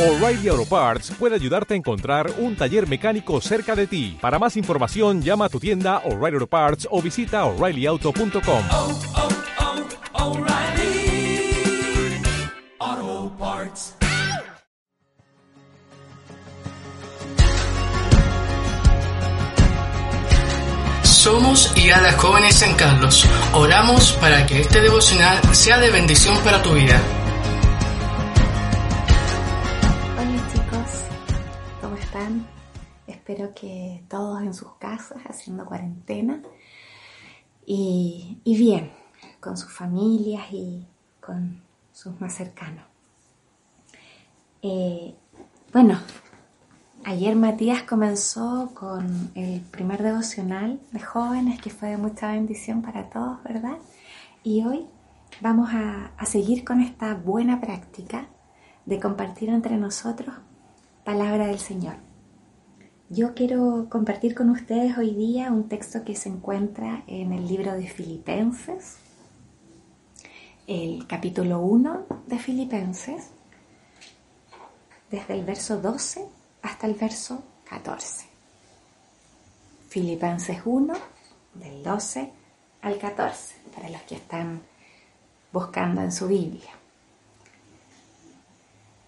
O'Reilly 0.00 0.48
Auto 0.48 0.64
Parts 0.64 1.12
puede 1.18 1.34
ayudarte 1.34 1.74
a 1.74 1.76
encontrar 1.76 2.32
un 2.38 2.56
taller 2.56 2.88
mecánico 2.88 3.38
cerca 3.42 3.76
de 3.76 3.86
ti. 3.86 4.16
Para 4.18 4.38
más 4.38 4.56
información, 4.56 5.20
llama 5.20 5.44
a 5.44 5.48
tu 5.50 5.60
tienda 5.60 5.98
O'Reilly 6.06 6.36
Auto 6.36 6.46
Parts 6.46 6.88
o 6.90 7.02
visita 7.02 7.44
oreillyauto.com. 7.44 8.64
oh, 8.70 8.98
oh, 12.78 13.30
Parts. 13.38 13.94
Somos 21.02 21.76
IADA 21.76 22.12
Jóvenes 22.12 22.54
San 22.54 22.74
Carlos. 22.76 23.26
Oramos 23.52 24.12
para 24.12 24.46
que 24.46 24.60
este 24.62 24.80
devocional 24.80 25.38
sea 25.54 25.76
de 25.78 25.90
bendición 25.90 26.38
para 26.42 26.62
tu 26.62 26.72
vida. 26.72 26.98
Que 33.54 34.04
todos 34.08 34.42
en 34.42 34.52
sus 34.52 34.74
casas 34.74 35.22
haciendo 35.26 35.64
cuarentena 35.64 36.42
y, 37.66 38.38
y 38.44 38.56
bien, 38.56 38.90
con 39.40 39.56
sus 39.56 39.72
familias 39.72 40.52
y 40.52 40.86
con 41.20 41.62
sus 41.92 42.20
más 42.20 42.34
cercanos. 42.34 42.84
Eh, 44.62 45.14
bueno, 45.72 45.98
ayer 47.04 47.34
Matías 47.34 47.82
comenzó 47.82 48.72
con 48.74 49.30
el 49.34 49.60
primer 49.60 50.02
devocional 50.02 50.80
de 50.92 51.00
jóvenes 51.00 51.60
que 51.60 51.70
fue 51.70 51.88
de 51.90 51.96
mucha 51.96 52.32
bendición 52.32 52.82
para 52.82 53.08
todos, 53.08 53.42
¿verdad? 53.42 53.78
Y 54.42 54.64
hoy 54.64 54.86
vamos 55.40 55.70
a, 55.72 56.12
a 56.16 56.26
seguir 56.26 56.64
con 56.64 56.80
esta 56.80 57.14
buena 57.14 57.60
práctica 57.60 58.26
de 58.84 59.00
compartir 59.00 59.48
entre 59.48 59.76
nosotros 59.76 60.34
palabra 61.04 61.46
del 61.46 61.58
Señor. 61.58 62.09
Yo 63.12 63.34
quiero 63.34 63.88
compartir 63.90 64.36
con 64.36 64.50
ustedes 64.50 64.96
hoy 64.96 65.12
día 65.12 65.50
un 65.50 65.68
texto 65.68 66.04
que 66.04 66.14
se 66.14 66.28
encuentra 66.28 67.02
en 67.08 67.32
el 67.32 67.48
libro 67.48 67.72
de 67.74 67.88
Filipenses, 67.88 68.98
el 70.68 71.08
capítulo 71.08 71.58
1 71.58 72.06
de 72.28 72.38
Filipenses, 72.38 73.30
desde 75.10 75.34
el 75.34 75.44
verso 75.44 75.80
12 75.80 76.24
hasta 76.62 76.86
el 76.86 76.94
verso 76.94 77.42
14. 77.68 78.26
Filipenses 79.88 80.60
1, 80.64 80.94
del 81.54 81.82
12 81.82 82.32
al 82.80 82.96
14, 82.96 83.56
para 83.74 83.90
los 83.90 84.02
que 84.02 84.14
están 84.14 84.62
buscando 85.52 86.00
en 86.00 86.12
su 86.12 86.28
Biblia. 86.28 86.70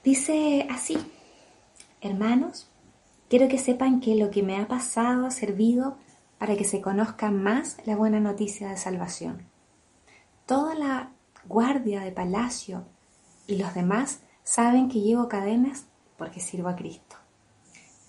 Dice 0.03 0.67
así, 0.69 0.99
hermanos, 2.01 2.67
quiero 3.33 3.49
que 3.49 3.57
sepan 3.57 4.01
que 4.01 4.15
lo 4.15 4.31
que 4.31 4.43
me 4.43 4.59
ha 4.59 4.69
pasado 4.69 5.25
ha 5.25 5.31
servido 5.31 5.97
para 6.37 6.55
que 6.55 6.65
se 6.65 6.83
conozca 6.83 7.31
más 7.31 7.79
la 7.87 7.97
buena 7.97 8.21
noticia 8.21 8.69
de 8.69 8.77
salvación. 8.77 9.49
Toda 10.45 10.75
la 10.75 11.13
guardia 11.49 12.03
de 12.03 12.13
palacio 12.13 12.85
y 13.47 13.57
los 13.57 13.73
demás 13.73 14.21
saben 14.43 14.91
que 14.91 15.01
llevo 15.01 15.29
cadenas 15.29 15.87
porque 16.19 16.41
sirvo 16.41 16.69
a 16.69 16.77
Cristo. 16.77 17.17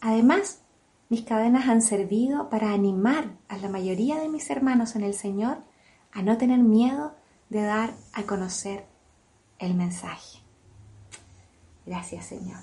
Además, 0.02 0.60
mis 1.08 1.22
cadenas 1.22 1.70
han 1.70 1.82
servido 1.82 2.50
para 2.50 2.74
animar 2.74 3.38
a 3.48 3.56
la 3.56 3.70
mayoría 3.70 4.20
de 4.20 4.28
mis 4.28 4.50
hermanos 4.50 4.98
en 4.98 5.04
el 5.04 5.14
Señor 5.14 5.60
a 6.12 6.22
no 6.22 6.38
tener 6.38 6.60
miedo 6.60 7.16
de 7.48 7.62
dar 7.62 7.94
a 8.12 8.24
conocer 8.24 8.88
el 9.58 9.74
mensaje. 9.74 10.40
Gracias, 11.86 12.26
Señor. 12.26 12.60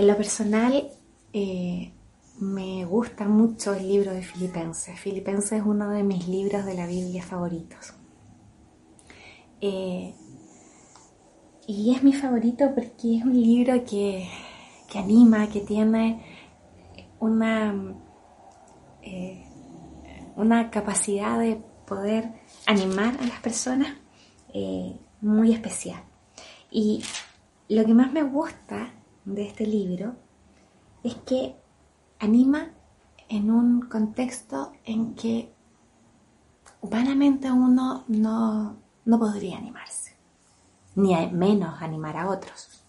En 0.00 0.06
lo 0.06 0.16
personal, 0.16 0.88
eh, 1.34 1.92
me 2.38 2.86
gusta 2.86 3.28
mucho 3.28 3.74
el 3.74 3.86
libro 3.86 4.14
de 4.14 4.22
Filipenses. 4.22 4.98
Filipenses 4.98 5.60
es 5.60 5.62
uno 5.62 5.90
de 5.90 6.02
mis 6.02 6.26
libros 6.26 6.64
de 6.64 6.72
la 6.72 6.86
Biblia 6.86 7.22
favoritos. 7.22 7.92
Eh, 9.60 10.14
y 11.66 11.94
es 11.94 12.02
mi 12.02 12.14
favorito 12.14 12.74
porque 12.74 13.18
es 13.18 13.24
un 13.24 13.42
libro 13.42 13.84
que, 13.84 14.26
que 14.90 14.98
anima, 14.98 15.50
que 15.50 15.60
tiene 15.60 16.24
una, 17.18 17.94
eh, 19.02 19.44
una 20.34 20.70
capacidad 20.70 21.38
de 21.38 21.60
poder 21.86 22.40
animar 22.66 23.18
a 23.20 23.26
las 23.26 23.40
personas 23.40 23.98
muy 25.20 25.52
especial. 25.52 26.02
Y 26.70 27.04
lo 27.68 27.84
que 27.84 27.92
más 27.92 28.10
me 28.14 28.22
gusta 28.22 28.94
de 29.24 29.46
este 29.46 29.66
libro 29.66 30.14
es 31.02 31.14
que 31.16 31.56
anima 32.18 32.70
en 33.28 33.50
un 33.50 33.82
contexto 33.82 34.72
en 34.84 35.14
que 35.14 35.52
humanamente 36.80 37.50
uno 37.50 38.04
no, 38.08 38.76
no 39.04 39.18
podría 39.18 39.58
animarse, 39.58 40.16
ni 40.94 41.14
menos 41.28 41.80
animar 41.80 42.16
a 42.16 42.28
otros. 42.28 42.82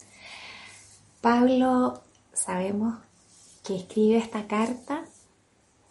Pablo, 1.22 2.02
sabemos 2.34 2.96
que 3.64 3.76
escribe 3.76 4.18
esta 4.18 4.48
carta 4.48 5.04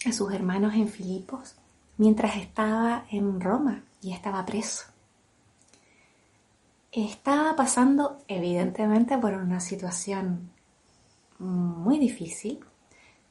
a 0.05 0.13
sus 0.13 0.33
hermanos 0.33 0.75
en 0.75 0.89
Filipos 0.89 1.55
mientras 1.97 2.37
estaba 2.37 3.05
en 3.11 3.41
Roma 3.41 3.85
y 4.03 4.13
estaba 4.13 4.45
preso. 4.45 4.90
Estaba 6.93 7.55
pasando 7.55 8.19
evidentemente 8.27 9.17
por 9.17 9.35
una 9.35 9.61
situación 9.61 10.51
muy 11.39 12.01
difícil, 12.01 12.59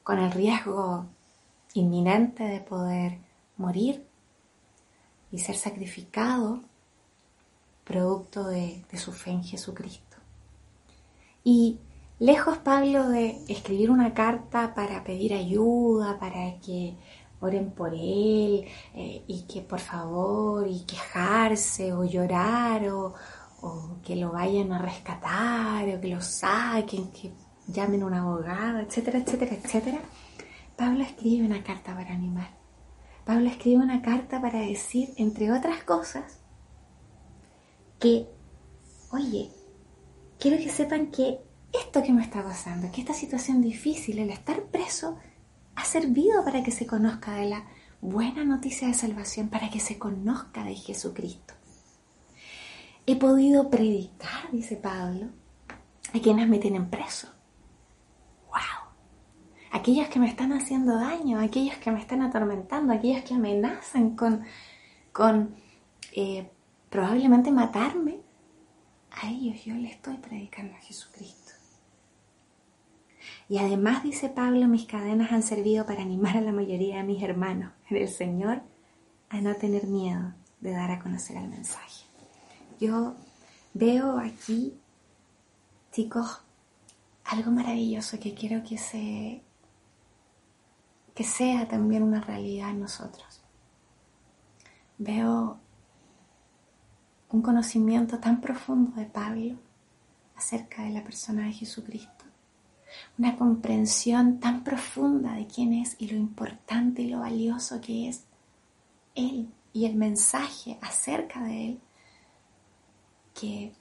con 0.02 0.18
el 0.18 0.32
riesgo 0.32 1.04
inminente 1.74 2.44
de 2.44 2.60
poder 2.60 3.18
morir 3.58 4.06
y 5.30 5.40
ser 5.40 5.56
sacrificado 5.56 6.62
producto 7.84 8.44
de, 8.44 8.82
su 8.94 9.12
fe 9.12 9.32
en 9.32 9.44
Jesucristo. 9.44 10.16
Y 11.44 11.78
lejos 12.18 12.56
Pablo 12.56 13.10
de 13.10 13.44
escribir 13.46 13.90
una 13.90 14.14
carta 14.14 14.74
para 14.74 15.04
pedir 15.04 15.34
ayuda, 15.34 16.18
para 16.18 16.58
que 16.60 16.96
oren 17.40 17.72
por 17.72 17.92
él 17.92 18.64
eh, 18.94 19.22
y 19.26 19.42
que 19.42 19.60
por 19.60 19.80
favor 19.80 20.66
y 20.66 20.80
quejarse 20.80 21.92
o 21.92 22.04
llorar 22.04 22.88
o, 22.88 23.14
o 23.62 23.98
que 24.02 24.16
lo 24.16 24.32
vayan 24.32 24.72
a 24.72 24.78
rescatar 24.78 25.88
o 25.88 26.00
que 26.00 26.08
lo 26.08 26.20
saquen, 26.20 27.10
que 27.10 27.32
llamen 27.66 28.02
a 28.02 28.06
un 28.06 28.14
abogado, 28.14 28.78
etcétera, 28.78 29.18
etcétera, 29.18 29.54
etcétera. 29.54 30.00
Pablo 30.76 31.02
escribe 31.02 31.46
una 31.46 31.62
carta 31.62 31.94
para 31.94 32.14
animar. 32.14 32.58
Pablo 33.24 33.48
escribe 33.48 33.82
una 33.82 34.02
carta 34.02 34.40
para 34.40 34.60
decir, 34.60 35.10
entre 35.16 35.52
otras 35.52 35.84
cosas, 35.84 36.40
que, 37.98 38.26
oye, 39.10 39.50
quiero 40.38 40.56
que 40.56 40.70
sepan 40.70 41.10
que 41.10 41.40
esto 41.72 42.02
que 42.02 42.12
me 42.12 42.22
está 42.22 42.42
pasando, 42.42 42.90
que 42.90 43.02
esta 43.02 43.14
situación 43.14 43.60
difícil, 43.60 44.18
el 44.18 44.30
estar 44.30 44.62
preso, 44.64 45.18
ha 45.76 45.84
servido 45.84 46.44
para 46.44 46.62
que 46.62 46.72
se 46.72 46.86
conozca 46.86 47.34
de 47.34 47.50
la 47.50 47.66
buena 48.00 48.44
noticia 48.44 48.88
de 48.88 48.94
salvación, 48.94 49.48
para 49.48 49.70
que 49.70 49.80
se 49.80 49.98
conozca 49.98 50.64
de 50.64 50.74
Jesucristo. 50.74 51.54
He 53.10 53.16
podido 53.16 53.68
predicar, 53.70 54.52
dice 54.52 54.76
Pablo, 54.76 55.30
a 56.14 56.20
quienes 56.20 56.48
me 56.48 56.60
tienen 56.60 56.88
preso. 56.90 57.26
¡Wow! 58.46 58.92
Aquellos 59.72 60.06
que 60.06 60.20
me 60.20 60.28
están 60.28 60.52
haciendo 60.52 60.94
daño, 60.94 61.40
aquellos 61.40 61.76
que 61.78 61.90
me 61.90 61.98
están 61.98 62.22
atormentando, 62.22 62.92
aquellos 62.92 63.24
que 63.24 63.34
amenazan 63.34 64.14
con, 64.14 64.44
con 65.10 65.56
eh, 66.12 66.48
probablemente 66.88 67.50
matarme, 67.50 68.20
a 69.10 69.28
ellos 69.28 69.64
yo 69.64 69.74
le 69.74 69.88
estoy 69.88 70.18
predicando 70.18 70.76
a 70.76 70.80
Jesucristo. 70.80 71.54
Y 73.48 73.58
además, 73.58 74.04
dice 74.04 74.28
Pablo, 74.28 74.68
mis 74.68 74.86
cadenas 74.86 75.32
han 75.32 75.42
servido 75.42 75.84
para 75.84 76.02
animar 76.02 76.36
a 76.36 76.42
la 76.42 76.52
mayoría 76.52 76.98
de 76.98 77.02
mis 77.02 77.24
hermanos 77.24 77.72
en 77.88 77.96
el 77.96 78.08
Señor 78.08 78.62
a 79.30 79.40
no 79.40 79.56
tener 79.56 79.88
miedo 79.88 80.32
de 80.60 80.70
dar 80.70 80.92
a 80.92 81.00
conocer 81.00 81.38
el 81.38 81.48
mensaje. 81.48 82.09
Yo 82.80 83.14
veo 83.74 84.18
aquí, 84.18 84.74
chicos, 85.92 86.40
algo 87.24 87.50
maravilloso 87.50 88.18
que 88.18 88.34
quiero 88.34 88.62
que 88.64 89.42
que 91.14 91.24
sea 91.24 91.68
también 91.68 92.02
una 92.02 92.22
realidad 92.22 92.70
en 92.70 92.80
nosotros. 92.80 93.42
Veo 94.96 95.60
un 97.28 97.42
conocimiento 97.42 98.18
tan 98.18 98.40
profundo 98.40 98.92
de 98.92 99.04
Pablo 99.04 99.58
acerca 100.34 100.82
de 100.82 100.90
la 100.90 101.04
persona 101.04 101.44
de 101.44 101.52
Jesucristo, 101.52 102.24
una 103.18 103.36
comprensión 103.36 104.40
tan 104.40 104.64
profunda 104.64 105.34
de 105.34 105.46
quién 105.46 105.74
es 105.74 105.96
y 105.98 106.08
lo 106.08 106.16
importante 106.16 107.02
y 107.02 107.10
lo 107.10 107.20
valioso 107.20 107.80
que 107.82 108.08
es 108.08 108.24
Él 109.14 109.52
y 109.74 109.84
el 109.84 109.96
mensaje 109.96 110.78
acerca 110.80 111.42
de 111.42 111.68
Él, 111.68 111.80
que 113.40 113.72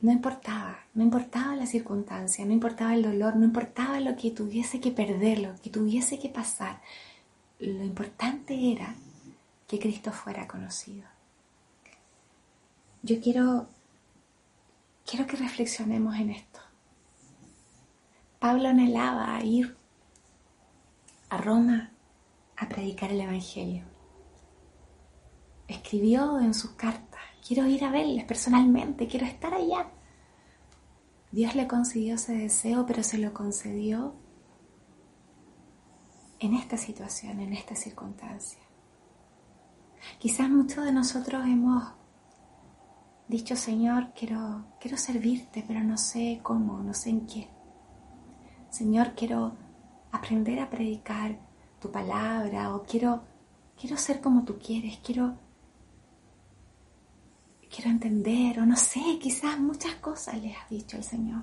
No 0.00 0.12
importaba, 0.12 0.80
no 0.92 1.02
importaba 1.02 1.56
la 1.56 1.66
circunstancia, 1.66 2.44
no 2.44 2.52
importaba 2.52 2.94
el 2.94 3.02
dolor, 3.02 3.36
no 3.36 3.44
importaba 3.46 4.00
lo 4.00 4.16
que 4.16 4.30
tuviese 4.30 4.78
que 4.78 4.90
perder, 4.90 5.38
lo 5.38 5.54
que 5.62 5.70
tuviese 5.70 6.18
que 6.18 6.28
pasar. 6.28 6.82
Lo 7.58 7.82
importante 7.82 8.72
era 8.72 8.94
que 9.66 9.78
Cristo 9.78 10.12
fuera 10.12 10.46
conocido. 10.46 11.06
Yo 13.02 13.18
quiero, 13.20 13.66
quiero 15.06 15.26
que 15.26 15.36
reflexionemos 15.36 16.16
en 16.16 16.30
esto. 16.30 16.60
Pablo 18.38 18.68
anhelaba 18.68 19.42
ir 19.42 19.74
a 21.30 21.38
Roma 21.38 21.92
a 22.58 22.68
predicar 22.68 23.10
el 23.10 23.22
Evangelio. 23.22 23.84
Escribió 25.66 26.40
en 26.40 26.52
sus 26.52 26.72
cartas, 26.72 27.13
quiero 27.46 27.66
ir 27.66 27.84
a 27.84 27.90
verles 27.90 28.24
personalmente, 28.24 29.06
quiero 29.06 29.26
estar 29.26 29.54
allá. 29.54 29.90
Dios 31.30 31.54
le 31.54 31.66
concedió 31.66 32.14
ese 32.14 32.32
deseo, 32.36 32.86
pero 32.86 33.02
se 33.02 33.18
lo 33.18 33.34
concedió 33.34 34.14
en 36.38 36.54
esta 36.54 36.76
situación, 36.76 37.40
en 37.40 37.52
esta 37.52 37.74
circunstancia. 37.74 38.60
Quizás 40.18 40.48
muchos 40.48 40.84
de 40.84 40.92
nosotros 40.92 41.44
hemos 41.44 41.82
dicho, 43.28 43.56
Señor, 43.56 44.12
quiero, 44.14 44.66
quiero 44.80 44.96
servirte, 44.96 45.64
pero 45.66 45.80
no 45.80 45.96
sé 45.96 46.40
cómo, 46.42 46.78
no 46.82 46.94
sé 46.94 47.10
en 47.10 47.26
qué. 47.26 47.48
Señor, 48.70 49.14
quiero 49.14 49.56
aprender 50.12 50.60
a 50.60 50.70
predicar 50.70 51.38
tu 51.80 51.90
palabra 51.90 52.74
o 52.74 52.82
quiero, 52.82 53.22
quiero 53.80 53.96
ser 53.96 54.20
como 54.20 54.44
tú 54.44 54.58
quieres, 54.58 54.98
quiero, 54.98 55.36
quiero 57.74 57.90
entender 57.90 58.60
o 58.60 58.66
no 58.66 58.76
sé, 58.76 59.18
quizás 59.20 59.58
muchas 59.58 59.96
cosas 59.96 60.40
le 60.40 60.54
has 60.54 60.68
dicho 60.70 60.96
al 60.96 61.02
Señor. 61.02 61.42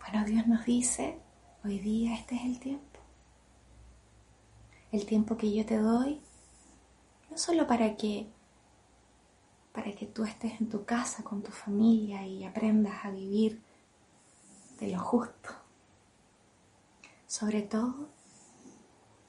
Bueno, 0.00 0.24
Dios 0.24 0.46
nos 0.46 0.64
dice, 0.64 1.18
hoy 1.64 1.78
día 1.80 2.14
este 2.14 2.36
es 2.36 2.42
el 2.42 2.58
tiempo. 2.58 3.00
El 4.90 5.04
tiempo 5.04 5.36
que 5.36 5.52
yo 5.52 5.66
te 5.66 5.76
doy, 5.76 6.20
no 7.30 7.36
solo 7.36 7.66
para 7.66 7.96
que 7.96 8.26
para 9.72 9.92
que 9.92 10.06
tú 10.06 10.24
estés 10.24 10.58
en 10.58 10.70
tu 10.70 10.86
casa 10.86 11.22
con 11.22 11.42
tu 11.42 11.50
familia 11.52 12.26
y 12.26 12.44
aprendas 12.44 13.04
a 13.04 13.10
vivir 13.10 13.60
de 14.80 14.88
lo 14.88 14.98
justo. 14.98 15.50
Sobre 17.26 17.60
todo, 17.60 18.08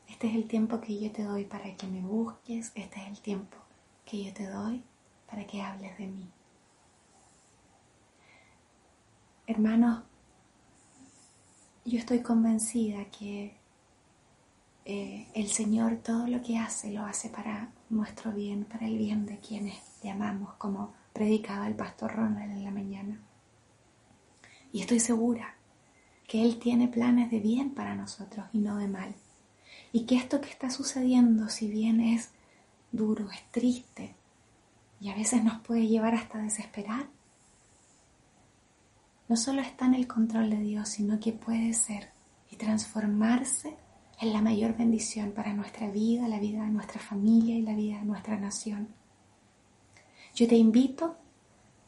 este 0.07 0.28
es 0.30 0.36
el 0.36 0.48
tiempo 0.48 0.80
que 0.80 0.98
yo 0.98 1.12
te 1.12 1.24
doy 1.24 1.44
para 1.44 1.75
que 1.75 1.88
me 1.88 2.00
busques, 2.00 2.72
este 2.75 3.01
es 3.01 3.07
el 3.07 3.19
tiempo 3.19 3.67
que 4.07 4.24
yo 4.24 4.33
te 4.33 4.48
doy 4.48 4.81
para 5.30 5.45
que 5.45 5.62
hables 5.62 5.98
de 5.98 6.07
mí. 6.07 6.30
Hermanos, 9.45 10.04
yo 11.86 12.00
estoy 12.00 12.21
convencida 12.21 13.06
que 13.06 13.56
eh, 14.86 15.27
el 15.33 15.48
Señor 15.48 15.98
todo 15.98 16.27
lo 16.27 16.42
que 16.42 16.57
hace 16.57 16.92
lo 16.92 17.04
hace 17.04 17.30
para 17.30 17.71
nuestro 17.89 18.31
bien, 18.31 18.63
para 18.65 18.88
el 18.88 18.98
bien 18.98 19.25
de 19.25 19.39
quienes 19.39 19.75
le 20.01 20.09
amamos, 20.09 20.54
como 20.56 20.94
predicaba 21.12 21.68
el 21.68 21.75
pastor 21.75 22.15
Ronald 22.15 22.51
en 22.51 22.63
la 22.63 22.71
mañana. 22.71 23.19
Y 24.71 24.81
estoy 24.81 25.00
segura 25.00 25.56
que 26.27 26.44
Él 26.44 26.59
tiene 26.59 26.88
planes 26.88 27.31
de 27.31 27.39
bien 27.39 27.74
para 27.74 27.95
nosotros 27.95 28.45
y 28.54 28.59
no 28.59 28.77
de 28.77 28.88
mal. 28.88 29.15
Y 29.92 30.06
que 30.06 30.15
esto 30.15 30.42
que 30.42 30.50
está 30.50 30.69
sucediendo, 30.69 31.50
si 31.50 31.69
bien 31.69 32.00
es 32.00 32.31
duro, 32.92 33.30
es 33.31 33.51
triste 33.51 34.16
y 35.00 35.10
a 35.10 35.16
veces 35.16 35.44
nos 35.44 35.60
puede 35.62 35.88
llevar 35.88 36.16
hasta 36.16 36.39
desesperar, 36.39 37.07
no 39.28 39.36
solo 39.36 39.62
está 39.62 39.86
en 39.86 39.94
el 39.94 40.07
control 40.07 40.50
de 40.50 40.60
Dios, 40.60 40.89
sino 40.89 41.19
que 41.19 41.34
puede 41.34 41.74
ser 41.74 42.12
y 42.50 42.56
transformarse 42.56 43.78
en 44.19 44.34
la 44.34 44.42
mayor 44.42 44.75
bendición 44.75 45.31
para 45.31 45.54
nuestra 45.54 45.89
vida, 45.92 46.28
la 46.28 46.39
vida 46.39 46.63
de 46.63 46.72
nuestra 46.72 47.00
familia 47.00 47.56
y 47.56 47.62
la 47.62 47.75
vida 47.75 48.00
de 48.00 48.06
nuestra 48.06 48.38
nación. 48.38 48.88
Yo 50.33 50.48
te 50.48 50.56
invito 50.56 51.18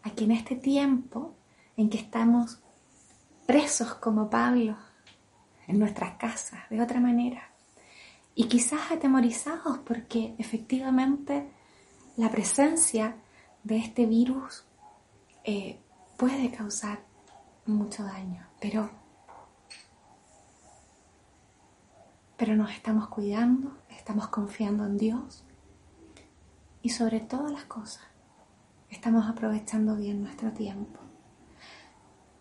a 0.04 0.12
que 0.12 0.26
en 0.26 0.32
este 0.32 0.56
tiempo 0.56 1.34
en 1.78 1.90
que 1.90 1.98
estamos 1.98 2.60
presos 3.48 3.96
como 3.96 4.30
Pablo 4.30 4.78
en 5.68 5.80
nuestras 5.80 6.18
casas, 6.18 6.70
de 6.70 6.82
otra 6.82 7.00
manera, 7.00 7.49
y 8.40 8.46
quizás 8.46 8.90
atemorizados 8.90 9.80
porque 9.80 10.34
efectivamente 10.38 11.52
la 12.16 12.32
presencia 12.32 13.18
de 13.66 13.76
este 13.80 14.06
virus 14.06 14.64
eh, 15.44 15.78
puede 16.16 16.50
causar 16.50 17.04
mucho 17.66 18.06
daño, 18.06 18.48
pero 18.62 18.90
pero 22.38 22.56
nos 22.56 22.72
estamos 22.72 23.10
cuidando, 23.10 23.78
estamos 23.90 24.30
confiando 24.30 24.86
en 24.86 24.96
Dios 24.96 25.44
y 26.82 26.92
sobre 26.92 27.20
todas 27.20 27.52
las 27.52 27.66
cosas 27.66 28.08
estamos 28.90 29.28
aprovechando 29.28 29.98
bien 29.98 30.24
nuestro 30.24 30.54
tiempo. 30.54 31.02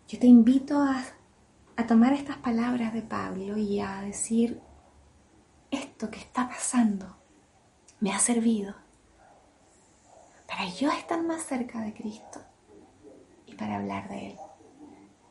Yo 0.07 0.17
te 0.17 0.27
invito 0.27 0.81
a, 0.81 1.03
a 1.75 1.87
tomar 1.87 2.13
estas 2.13 2.37
palabras 2.37 2.93
de 2.93 3.01
Pablo 3.01 3.57
y 3.57 3.81
a 3.81 3.99
decir, 3.99 4.61
esto 5.71 6.09
que 6.09 6.19
está 6.19 6.47
pasando 6.47 7.17
me 7.99 8.11
ha 8.11 8.19
servido 8.19 8.75
para 10.47 10.67
yo 10.67 10.89
estar 10.91 11.21
más 11.21 11.43
cerca 11.43 11.79
de 11.81 11.93
Cristo 11.93 12.41
y 13.45 13.53
para 13.53 13.77
hablar 13.77 14.09
de 14.09 14.31
Él, 14.31 14.37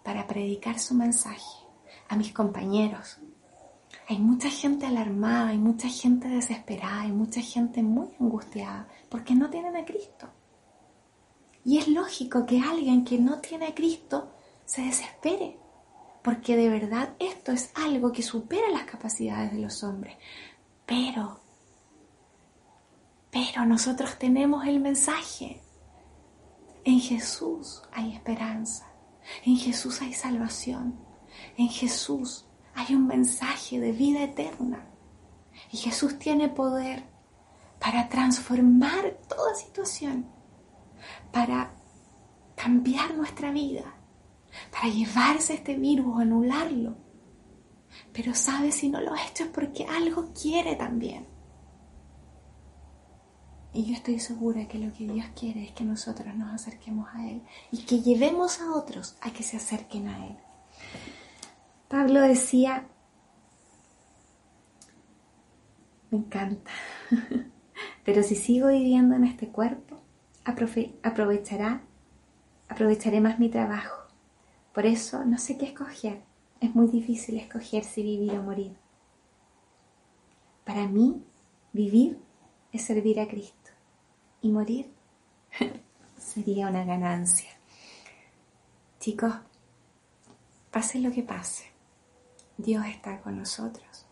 para 0.04 0.26
predicar 0.26 0.78
su 0.78 0.94
mensaje 0.94 1.66
a 2.08 2.16
mis 2.16 2.32
compañeros, 2.32 3.18
hay 4.08 4.18
mucha 4.18 4.48
gente 4.48 4.86
alarmada, 4.86 5.48
hay 5.48 5.58
mucha 5.58 5.88
gente 5.88 6.28
desesperada, 6.28 7.02
hay 7.02 7.12
mucha 7.12 7.40
gente 7.40 7.82
muy 7.82 8.08
angustiada 8.20 8.88
porque 9.08 9.34
no 9.34 9.50
tienen 9.50 9.76
a 9.76 9.84
Cristo. 9.84 10.28
Y 11.64 11.78
es 11.78 11.88
lógico 11.88 12.46
que 12.46 12.60
alguien 12.60 13.04
que 13.04 13.18
no 13.18 13.40
tiene 13.40 13.66
a 13.66 13.74
Cristo 13.74 14.32
se 14.64 14.82
desespere, 14.82 15.58
porque 16.28 16.56
de 16.56 16.68
verdad 16.68 17.14
esto 17.20 17.52
es 17.52 17.70
algo 17.74 18.12
que 18.12 18.22
supera 18.22 18.68
las 18.68 18.84
capacidades 18.84 19.50
de 19.50 19.60
los 19.60 19.82
hombres. 19.82 20.14
Pero, 20.84 21.40
pero 23.30 23.64
nosotros 23.64 24.18
tenemos 24.18 24.66
el 24.66 24.78
mensaje. 24.78 25.62
En 26.84 27.00
Jesús 27.00 27.82
hay 27.92 28.12
esperanza, 28.12 28.92
en 29.46 29.56
Jesús 29.56 30.02
hay 30.02 30.12
salvación, 30.12 31.00
en 31.56 31.70
Jesús 31.70 32.44
hay 32.74 32.94
un 32.94 33.06
mensaje 33.06 33.80
de 33.80 33.92
vida 33.92 34.22
eterna. 34.22 34.86
Y 35.72 35.78
Jesús 35.78 36.18
tiene 36.18 36.50
poder 36.50 37.04
para 37.80 38.06
transformar 38.10 39.16
toda 39.30 39.54
situación, 39.54 40.26
para 41.32 41.70
cambiar 42.54 43.14
nuestra 43.14 43.50
vida, 43.50 43.97
para 44.70 44.88
llevarse 44.88 45.54
este 45.54 45.76
virus 45.76 46.06
o 46.06 46.18
anularlo. 46.18 46.96
Pero 48.12 48.34
sabe 48.34 48.72
si 48.72 48.88
no 48.88 49.00
lo 49.00 49.14
ha 49.14 49.26
hecho 49.26 49.44
es 49.44 49.50
porque 49.50 49.84
algo 49.84 50.32
quiere 50.32 50.76
también. 50.76 51.26
Y 53.72 53.84
yo 53.84 53.94
estoy 53.94 54.18
segura 54.18 54.66
que 54.66 54.78
lo 54.78 54.92
que 54.92 55.06
Dios 55.06 55.26
quiere 55.38 55.62
es 55.64 55.72
que 55.72 55.84
nosotros 55.84 56.34
nos 56.34 56.52
acerquemos 56.52 57.08
a 57.14 57.28
Él 57.28 57.42
y 57.70 57.84
que 57.84 58.00
llevemos 58.00 58.60
a 58.60 58.72
otros 58.72 59.16
a 59.20 59.30
que 59.30 59.42
se 59.42 59.56
acerquen 59.56 60.08
a 60.08 60.26
Él. 60.26 60.36
Pablo 61.88 62.20
decía, 62.22 62.86
me 66.10 66.18
encanta, 66.18 66.70
pero 68.04 68.22
si 68.22 68.34
sigo 68.34 68.68
viviendo 68.68 69.14
en 69.14 69.24
este 69.24 69.48
cuerpo, 69.48 70.00
aprovechará, 70.44 71.82
aprovecharé 72.68 73.20
más 73.20 73.38
mi 73.38 73.48
trabajo. 73.48 74.07
Por 74.78 74.86
eso 74.86 75.24
no 75.24 75.38
sé 75.38 75.58
qué 75.58 75.64
escoger. 75.64 76.22
Es 76.60 76.72
muy 76.72 76.86
difícil 76.86 77.36
escoger 77.36 77.82
si 77.82 78.00
vivir 78.00 78.38
o 78.38 78.44
morir. 78.44 78.76
Para 80.64 80.86
mí, 80.86 81.20
vivir 81.72 82.22
es 82.70 82.82
servir 82.82 83.18
a 83.18 83.26
Cristo 83.26 83.72
y 84.40 84.52
morir 84.52 84.88
sería 86.16 86.68
una 86.68 86.84
ganancia. 86.84 87.50
Chicos, 89.00 89.34
pase 90.70 91.00
lo 91.00 91.10
que 91.10 91.24
pase, 91.24 91.64
Dios 92.56 92.86
está 92.86 93.20
con 93.20 93.36
nosotros. 93.36 94.06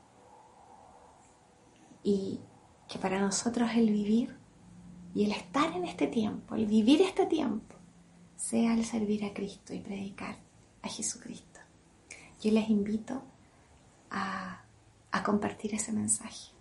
Y 2.03 2.41
que 2.89 2.99
para 2.99 3.21
nosotros 3.21 3.71
el 3.77 3.93
vivir 3.93 4.37
y 5.15 5.27
el 5.27 5.31
estar 5.31 5.77
en 5.77 5.85
este 5.85 6.09
tiempo, 6.09 6.57
el 6.57 6.67
vivir 6.67 7.03
este 7.03 7.25
tiempo, 7.27 7.77
sea 8.35 8.75
el 8.75 8.85
servir 8.85 9.25
a 9.25 9.33
Cristo 9.33 9.73
y 9.73 9.79
predicar 9.79 10.45
a 10.87 10.88
Jesucristo. 10.88 11.61
Yo 12.40 12.50
les 12.52 12.69
invito 12.69 13.23
a, 14.11 14.62
a 15.11 15.23
compartir 15.23 15.75
ese 15.75 15.93
mensaje. 15.93 16.52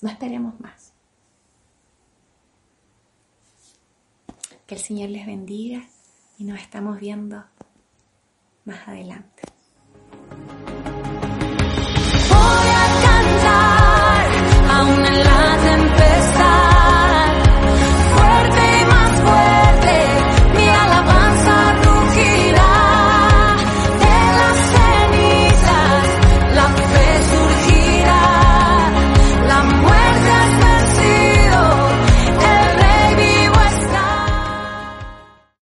No 0.00 0.08
esperemos 0.08 0.58
más. 0.60 0.92
Que 4.66 4.76
el 4.76 4.80
Señor 4.80 5.10
les 5.10 5.26
bendiga 5.26 5.82
y 6.38 6.44
nos 6.44 6.60
estamos 6.60 6.98
viendo 7.00 7.44
más 8.64 8.86
adelante. 8.88 9.42